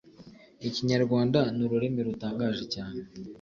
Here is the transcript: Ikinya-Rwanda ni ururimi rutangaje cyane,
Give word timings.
Ikinya-Rwanda 0.67 1.39
ni 1.55 1.61
ururimi 1.65 1.99
rutangaje 2.07 2.63
cyane, 2.73 2.99